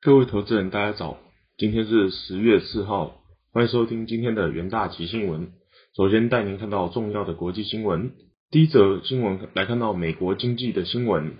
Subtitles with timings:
[0.00, 1.18] 各位投资人，大家早，
[1.56, 5.48] 今天是十月四号，欢迎收听今天的元大奇新闻。
[5.96, 8.12] 首先带您看到重要的国际新闻。
[8.48, 11.32] 第一则新闻来看到美国经济的新闻，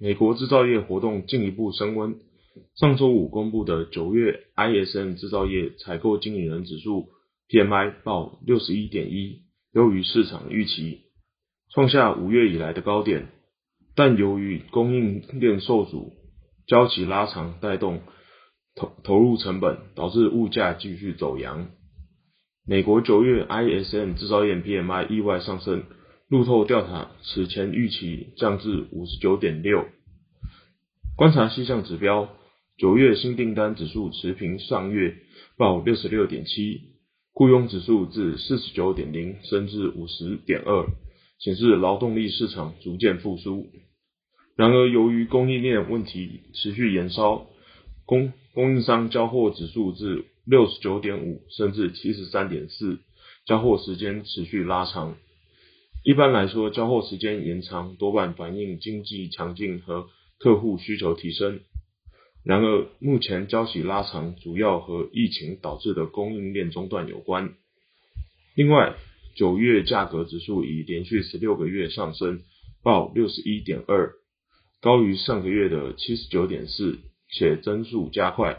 [0.00, 2.16] 美国制造业活动进一步升温。
[2.76, 7.08] 上周五公布的九月 ISM 制造业采购经理人指数
[7.50, 9.42] PMI 报六十一点一，
[9.74, 11.02] 优于市场预期，
[11.70, 13.28] 创下五月以来的高点。
[13.94, 16.14] 但由于供应链受阻，
[16.66, 18.02] 交期拉长带动
[18.74, 21.68] 投投入成本，导致物价继续走扬。
[22.66, 25.84] 美国九月 ISM 制造业 PMI 意外上升，
[26.28, 29.86] 路透调查此前预期降至五十九点六。
[31.16, 32.28] 观察细项指标，
[32.76, 35.14] 九月新订单指数持平上月，
[35.56, 36.80] 报六十六点七，
[37.32, 40.86] 雇佣指数自四十九点零升至五十点二，
[41.38, 43.68] 显示劳动力市场逐渐复苏。
[44.56, 47.46] 然而，由于供应链问题持续延烧，
[48.06, 53.00] 供供应商交货指数至六十九点五，甚至七十三点四，
[53.44, 55.18] 交货时间持续拉长。
[56.02, 61.60] 一般来说，交货时间延长多半反映经济强劲和客户需求提升。
[62.42, 67.52] 然而，目前交期拉长主要和疫情导致的供应链中断有关。
[68.54, 68.94] 另外，
[69.34, 72.40] 九月价格指数已连续十六个月上升，
[72.82, 74.14] 报六十一点二。
[74.86, 78.58] 高于上个月的七十九点四，且增速加快，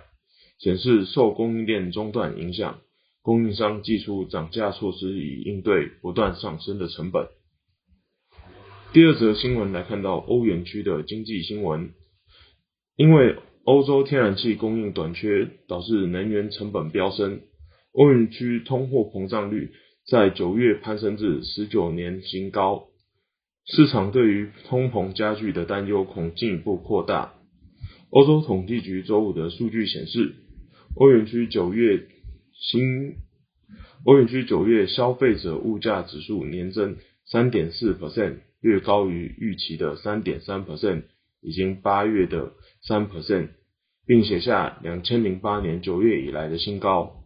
[0.59, 2.81] 显示受供应链中断影响，
[3.22, 7.30] 供应商祭出涨价措施以应对不断上升的成本。
[8.92, 11.92] 第二则新闻来看到欧元区的经济新闻，
[12.97, 17.39] 因为欧洲天然气供应短缺，导致能源成本飙升，
[17.94, 19.72] 欧元区通货膨胀率
[20.06, 22.89] 在九月攀升至十九年新高。
[23.68, 27.34] 市场对于通膨加剧的担忧恐进一步扩大。
[28.09, 30.36] 欧洲统计局周五的数据显示，
[30.96, 32.08] 欧元区九月
[32.54, 33.18] 新
[34.06, 41.03] 欧元区九月消费者物价指数年增三点四 percent，略高于预期的三点三 percent，
[41.41, 43.50] 已经八月的三 percent，
[44.06, 47.22] 并写下两千零八年九月以来的新高。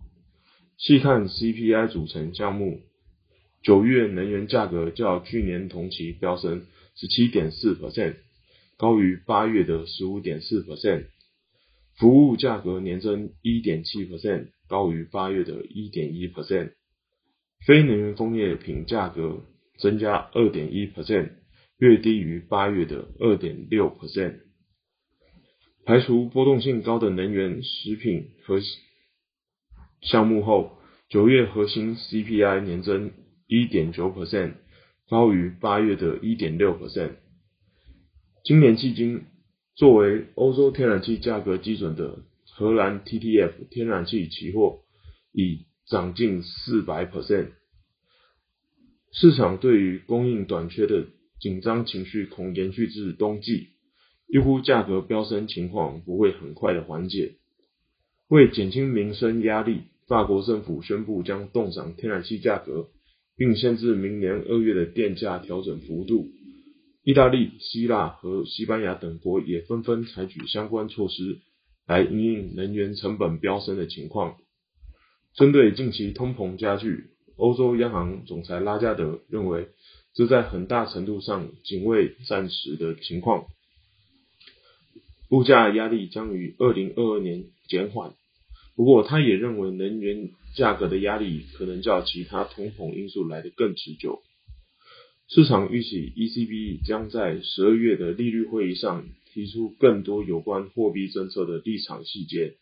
[0.78, 2.80] 细看 CPI 组成项目。
[3.64, 8.16] 九月能源价格较去年同期飙升十七点四 percent，
[8.76, 11.06] 高于八月的十五点四 percent。
[11.96, 16.72] 服务价格年增一点七 percent，高于八月的一点一 percent。
[17.64, 19.44] 非能源工业品价格
[19.78, 21.30] 增加二点一 percent，
[21.78, 24.40] 略低于八月的二点六 percent。
[25.86, 28.60] 排除波动性高的能源、食品和
[30.02, 30.80] 项目后，
[31.10, 33.12] 九月核心 CPI 年增。
[33.52, 34.54] 一点九 percent，
[35.10, 37.16] 高于八月的一点六 percent。
[38.46, 39.26] 今年迄今，
[39.76, 42.20] 作为欧洲天然气价格基准的
[42.56, 44.84] 荷兰 TTF 天然气期货
[45.34, 47.50] 已涨近四百 percent。
[49.12, 51.08] 市场对于供应短缺的
[51.42, 53.72] 紧张情绪恐延续至冬季，
[54.30, 57.36] 预估价格飙升情况不会很快的缓解。
[58.30, 62.88] 为减轻民生压力，法国政府宣布将冻涨天然气价格。
[63.42, 66.28] 并限制明年二月的电价调整幅度。
[67.04, 71.40] 意大利、希腊和西班牙等国也纷纷采取相关措施，
[71.88, 74.36] 来应应能源成本飙升的情况。
[75.34, 79.70] 针对近期通膨加剧，欧洲央行总裁拉加德认为，
[80.14, 83.48] 这在很大程度上仅为暂时的情况，
[85.32, 88.14] 物价压力将于二零二二年减缓。
[88.76, 90.30] 不过，他也认为能源。
[90.56, 94.22] 价格的压力可能较其他通膨因素来得更持久。
[95.28, 102.58] 市场预期 ECB 将在十二月的利率会议上提出更多有关货币政策的立场细节，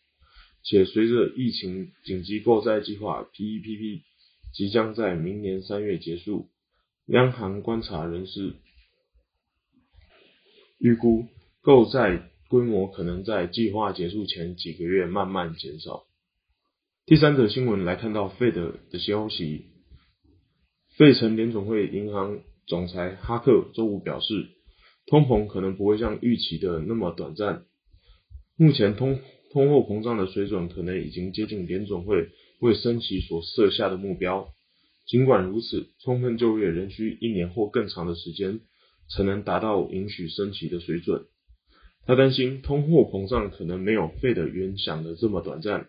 [0.62, 4.02] 且随着疫情紧急购债计划 PEPP
[4.54, 6.48] 即将在明年三月结束，
[7.06, 8.54] 央行观察人士
[10.78, 11.26] 预估
[11.60, 16.04] 购债规模可能在计划结束前几个月慢慢减少。
[17.10, 19.64] 第三则新闻来看到费德的消息，
[20.96, 24.46] 费城联总会银行总裁哈克周五表示，
[25.08, 27.64] 通膨可能不会像预期的那么短暂。
[28.56, 29.18] 目前通
[29.50, 32.28] 通货膨胀的水准可能已经接近联总会
[32.60, 34.46] 为升息所设下的目标。
[35.04, 38.60] 尽管如此，充分就业仍需一年或更长的时间
[39.08, 41.24] 才能达到允许升息的水准。
[42.06, 45.88] 他担心通货膨胀可能没有费德原想的这么短暂。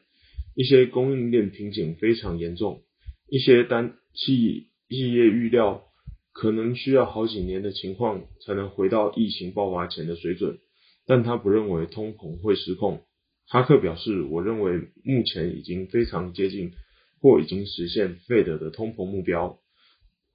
[0.61, 2.83] 一些供应链瓶颈非常严重，
[3.27, 5.85] 一些单企企业预料
[6.33, 10.59] 可能需要好几年的情况才能回到疫情爆发前的水准，
[11.07, 13.01] 但他不认为通膨会失控。
[13.47, 16.73] 哈克表示：“我认为目前已经非常接近
[17.21, 19.57] 或已经实现费德的通膨目标，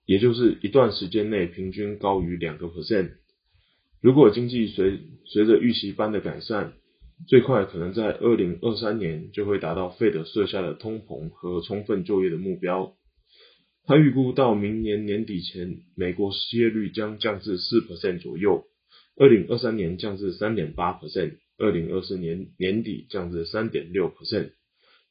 [0.07, 3.13] 也就是一段时间内平均高于两个 percent。
[4.01, 6.73] 如果经济随随着预期般的改善，
[7.27, 12.95] 最快可能在二零二三年就会达到费德设下的通膨和充分就业的目标。
[13.85, 18.65] 他预估到明年年底前，美国失业率将降至四 percent 左右，
[19.17, 24.51] 二零二三年降至三点八 percent，二零二四年年底降至三点六 percent。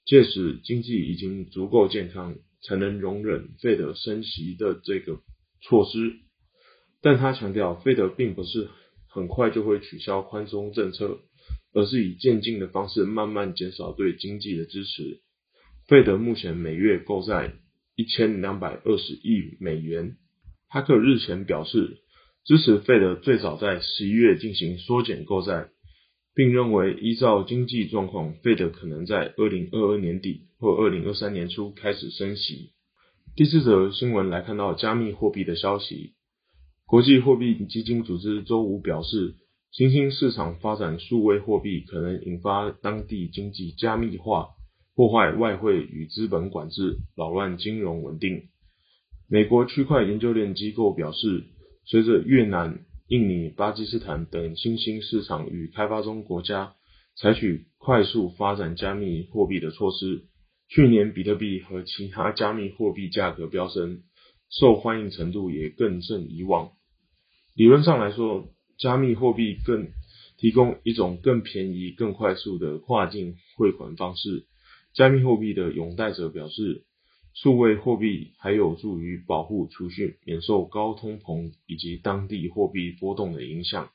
[0.06, 5.19] 届时经济已经足够健康，才能容忍费德升息的这个
[5.62, 6.13] 措施。
[7.01, 8.69] 但他强调，费德并不是
[9.08, 11.19] 很快就会取消宽松政策。
[11.75, 15.19] 而是以渐进的方式慢慢减少对经济的支持。
[15.89, 17.54] 费德目前每月购债
[17.98, 20.16] 一千两百二十亿美元。
[20.69, 21.98] 哈克日前表示
[22.45, 25.68] 支持费德最早在十一月进行缩减购债，
[26.33, 32.72] 并认为依照经济状况，费德可能在二零二二年底或二零二三年初开始升息。
[33.36, 36.13] 第四则新闻来看到加密货币的消息，
[36.86, 39.36] 国际货币基金组织周五表示。
[39.77, 44.51] 新兴市场发展数位货币可能引发当地经济加密化，
[44.95, 48.44] 破坏外汇与资本管制，扰乱金融稳定。
[49.27, 51.44] 美国区块研究链机构表示，
[51.83, 56.75] 随着越南、印尼、巴基斯坦等新兴市场与开发中国家
[57.18, 60.24] 采取快速发展加密货币的措施，
[60.69, 64.04] 去年比特币和其他加密货币价格飙升，
[64.50, 66.72] 受欢迎程度也更胜以往。
[67.57, 69.88] 理论上来说，加密货币更
[70.38, 74.45] 提供一种更便宜、更快速的跨境汇款方式。
[74.94, 76.83] 加密货币的拥戴者表示，
[77.33, 83.89] 数位货币还有助于保护储蓄免受高通膨以及当地货币波动的影响。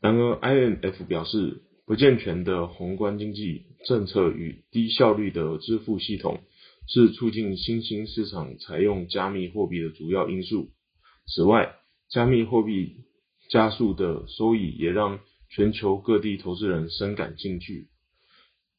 [0.00, 6.40] 然而，INF 表示，不健全的宏观经济政策与低效率的支付系统
[6.86, 10.68] 是促进新兴市场采用加密货币的主要因素。
[11.26, 11.74] 此外，
[12.10, 12.96] 加密货币
[13.54, 17.86] 加速的收益也让全球各地投资人深感兴趣。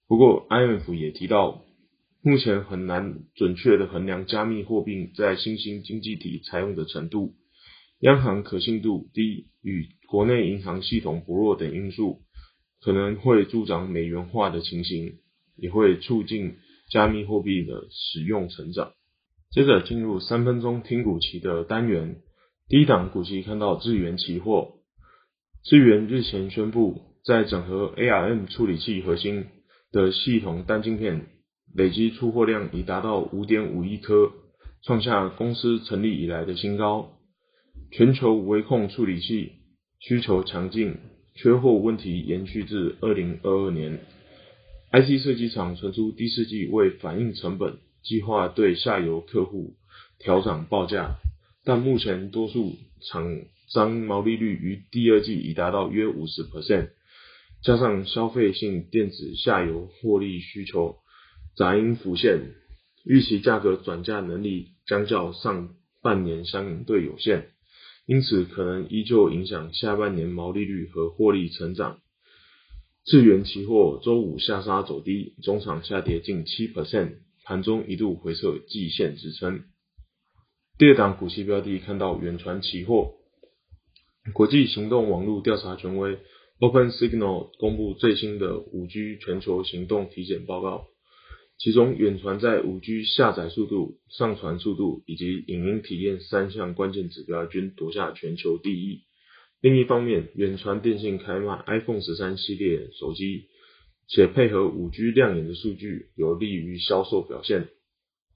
[0.05, 1.63] 不过，IMF 也提到，
[2.21, 7.35] 目前很难准确的衡量加密货币在新兴经济体采用的程度、
[8.01, 12.23] 央行可信度低与国内银行系统薄弱等因素，
[12.81, 15.19] 可能会助长美元化的情形，
[15.55, 16.57] 也会促进
[16.89, 18.91] 加密货币的使用成长。
[19.51, 22.17] 接着进入三分钟听股期的单元。
[22.67, 24.79] 第一档股息看到智源期货，
[25.63, 29.45] 智源日前宣布，在整合 ARM 处理器核心
[29.91, 31.27] 的系统单晶片
[31.75, 34.31] 累计出货量已达到五点五亿颗，
[34.81, 37.11] 创下公司成立以来的新高。
[37.91, 39.51] 全球微控处理器
[39.99, 40.97] 需求强劲，
[41.35, 43.99] 缺货问题延续至二零二二年。
[44.91, 49.75] IC 设计厂传出第四季为反映成本，计划对下游客户
[50.17, 51.17] 调涨报价。
[51.65, 56.89] 但目前多数厂商毛利率于第二季已达到约五十 percent，
[57.63, 60.97] 加上消费性电子下游获利需求
[61.57, 62.53] 杂音浮现，
[63.03, 65.73] 预期价格转嫁能力将较上
[66.03, 67.49] 半年相对有限，
[68.05, 71.99] 因此可能依旧影响下半年毛利率和获利成长。
[73.05, 79.63] 智源期货周五下杀走低，中场下跌近七 percent，盘中一度回测季线支撑。
[80.77, 83.13] 第二档股息标的看到远传期货，
[84.33, 86.17] 国际行动网络调查权威
[86.59, 90.87] Open Signal 公布最新的五 G 全球行动体检报告，
[91.57, 99.03] 其中远传在五 G 下载速度、上传速度以及影音体验三项关键指标均夺下全球第一。
[99.61, 103.45] 另一方面，远传电信开卖 iPhone 十三系列手机，
[104.09, 107.69] 且配合五 G 亮眼的数据，有利于销售表现。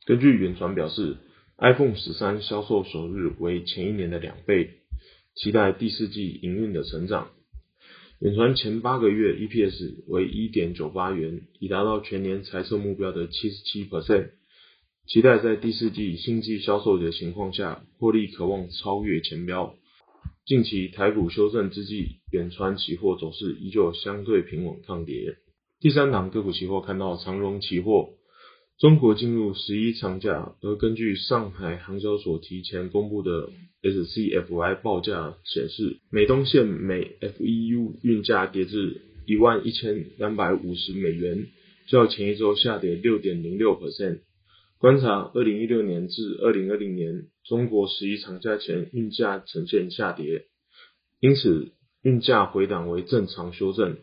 [0.05, 1.17] 根据远传表示。
[1.61, 4.69] iPhone 十三销售首日为前一年的两倍，
[5.35, 7.31] 期待第四季营运的成长。
[8.19, 14.29] 远传前八个月 EPS 为一点九八元，已达到全年财测目标的七十七 percent，
[15.05, 19.75] 期待在第四季新季销售的情况下，获利渴望超越前标。
[20.45, 25.35] 近期台股修正之际，远传期货走势依旧相对平稳抗跌。
[25.81, 28.11] 第三档个股期货看到长荣期货。
[28.79, 33.49] 中国进入十一长假，而根据上海航交所提前公布的
[33.83, 41.47] SCFI 报价显示，美东线每 FEU 运价跌至一万一千两百五十美元，
[41.89, 44.21] 较前一周下跌六点零六 percent。
[44.77, 50.45] 观察二零一六年至二零二零年，中国十一长假前运价呈现下跌，
[51.19, 53.97] 因此运价回档为正常修正。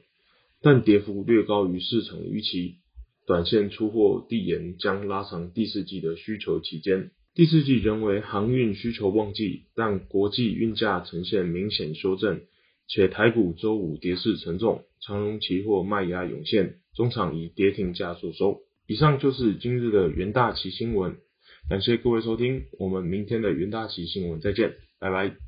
[0.61, 2.77] 但跌幅略高于市场预期。
[3.27, 7.11] 短线出货递延将拉长第四季的需求期间。
[7.35, 12.41] 第四季仍为航运需求旺季，但国际运价呈现明显修正，
[12.89, 18.61] 且台股周五跌势沉重，长荣期货卖压涌现，中场以跌停价收收。
[18.87, 21.17] 以上就是今日的元大旗新闻，
[21.69, 25.46] 感谢各位收听，我们明天的元大旗新闻再见，拜拜。